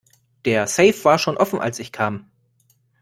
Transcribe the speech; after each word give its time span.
Der 0.45 0.65
Safe 0.65 1.03
war 1.03 1.19
schon 1.19 1.37
offen 1.37 1.59
als 1.59 1.77
ich 1.77 1.91
kam. 1.91 2.25